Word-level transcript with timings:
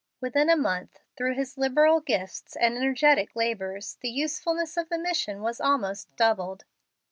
Within 0.19 0.49
a 0.49 0.57
month, 0.57 0.97
through 1.15 1.35
his 1.35 1.59
liberal 1.59 1.99
gifts 2.01 2.55
and 2.55 2.75
energetic 2.75 3.35
labors, 3.35 3.99
the 4.01 4.09
usefulness 4.09 4.75
of 4.75 4.89
the 4.89 4.97
mission 4.97 5.43
was 5.43 5.61
almost 5.61 6.15
doubled. 6.15 6.65